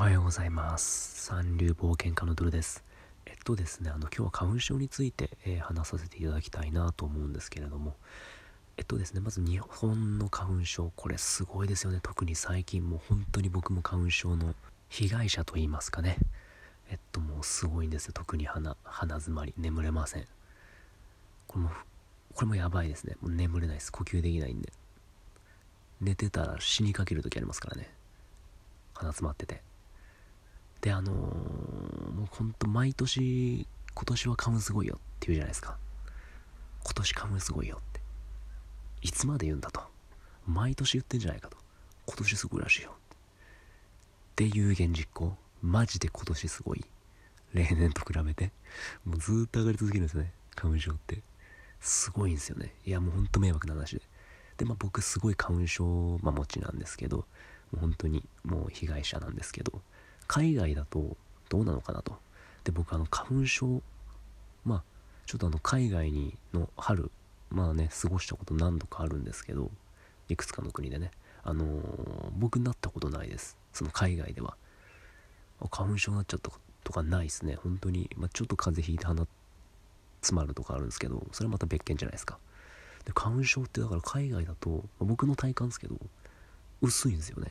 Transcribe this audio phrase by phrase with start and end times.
[0.00, 1.26] おはようございます。
[1.26, 2.82] 三流冒険家のドルです。
[3.26, 7.94] えっとですねあの今日は花粉症について、えー、話させていただきたいなと思うんですけれども。
[8.78, 12.00] えっとですねまず日本の花粉症これすごいですよね。
[12.02, 14.54] 特に最近もう本当に僕も花粉症の
[14.88, 16.16] 被害者と言いますかね。
[16.90, 18.12] えっともうすごいんですよ。
[18.14, 19.52] 特に鼻鼻詰まり。
[19.58, 20.26] 眠れません。
[21.46, 21.70] これも
[22.34, 23.18] これもやばいですね。
[23.20, 23.92] もう眠れないです。
[23.92, 24.72] 呼吸できないんで。
[26.00, 27.90] 寝てたら死にかける時ありますからね。
[28.94, 29.62] 鼻詰まってて。
[30.80, 31.14] であのー、
[32.12, 35.76] もうほんと毎年今年は花粉すごいよって言うじゃないですか。
[36.82, 38.00] 今年花粉すごいよって。
[39.02, 39.82] いつまで言うんだと。
[40.46, 41.58] 毎年言ってんじゃないかと。
[42.06, 42.92] 今年すごいらしいよっ
[44.36, 44.44] て。
[44.44, 45.36] 有言実行。
[45.62, 46.84] マジで今年すごい。
[47.52, 48.52] 例年と比べて。
[49.04, 50.32] もうずっと上がり続けるんですよね。
[50.56, 51.22] 花粉症って。
[51.80, 52.74] すごいんですよね。
[52.86, 54.02] いやもうほんと迷惑な話で。
[54.56, 57.18] でまあ僕すごい花粉症、まあ、持ちなんですけど。
[57.18, 57.24] も
[57.74, 59.82] う本当にもう被害者なんですけど。
[60.30, 61.16] 海外だと
[61.48, 62.16] どうなのかなと。
[62.62, 63.82] で僕あの花粉症
[64.64, 64.82] まあ
[65.26, 67.10] ちょっとあの海外にの春
[67.50, 69.72] まあね過ごしたこと何度かあるんですけど
[70.28, 71.10] いくつかの国でね。
[71.42, 73.56] あのー、僕になったことないです。
[73.72, 74.56] その海外では。
[75.70, 76.52] 花粉症になっちゃった
[76.84, 77.56] とかないですね。
[77.56, 79.26] 本当に、まあ、ちょっと風邪ひいて鼻
[80.20, 82.38] 詰まるとかあるんですけどそれはまた別件じゃないですか。
[83.04, 85.96] で花粉症ってだから海外だと、まあ、僕の体感ですけど
[86.82, 87.50] 薄いんですよね。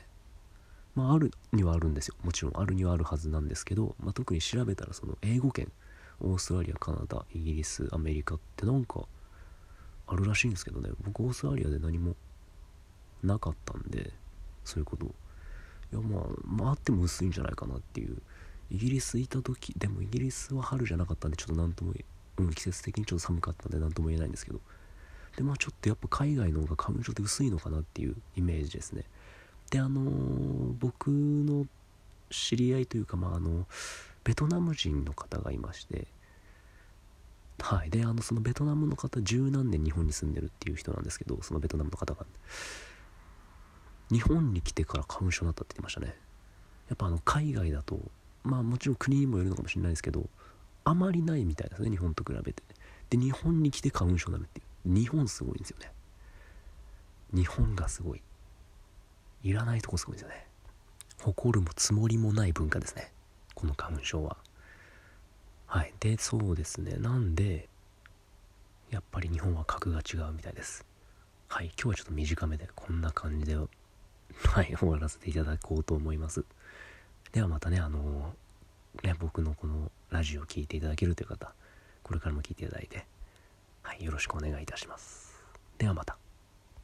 [1.00, 2.16] まあ、あるにはあるんですよ。
[2.23, 5.72] もちろんあるにはあるはずなんですけど、まあ、特に調べたらその英語圏
[6.19, 9.05] オーストラリアカナダイギリスアメリカってなんか
[10.08, 10.89] あるらしいんですけどね。
[11.02, 12.17] 僕オーストラリアで何も
[13.23, 14.11] なかったんで
[14.66, 15.05] そういうこと。
[15.05, 15.09] い
[15.94, 18.17] やまあまああっても薄いんじゃないかなっていう。
[18.70, 21.94] イギリスいた時でもイギリスは春じゃなかったんでちょっと何とも
[22.38, 24.59] うん季節的にちょっと寒かったんで何とも言えないんですけど。
[25.38, 29.05] でまあちょっとやっぱ海外の方が花粉症って薄いのかなっていうイメージですね。
[29.70, 31.66] であの、僕の
[32.30, 33.67] 知り合いというかまああの
[34.23, 36.08] ベトナム人の方がいまして
[37.61, 37.89] はい。
[37.89, 42.26] であのそのベトナムの方十何年日本に住んでるっていう人なんですけどそのベトナムの方が。
[44.11, 46.16] 日本に来てから花粉症になったって言ってましたね。
[46.88, 47.99] やっぱあの海外だと
[48.43, 50.27] まあもちろん国にもよるのかもしれないですけど
[50.83, 52.64] あまりないみたいですね日本と比べて。
[53.10, 54.93] で日本に来て花粉症になるっていう。
[54.93, 55.92] 日本すごいんですよね。
[57.33, 58.22] 日本がすごい。
[59.44, 60.45] いらないとこすごいですよね。
[61.22, 63.11] 誇るもつもりもない文化ですね。
[63.55, 64.38] この花粉症は。
[65.67, 65.94] はい。
[66.00, 66.95] でそうですね。
[66.98, 67.67] なんで
[68.89, 70.86] やっぱり日本は格が違うみたいです。
[71.48, 71.66] はい。
[71.67, 73.67] 今日はちょっと短めでこんな感じでは
[74.61, 76.45] い終わらせていただこうと思います。
[77.32, 78.33] ではまたねあの
[79.04, 81.54] ね僕のこのラジオを聴いていただけるという方
[82.02, 83.05] これからも聞いていただいて
[83.83, 85.33] はいよろしくお願いいたします。
[85.78, 86.29] ではまた。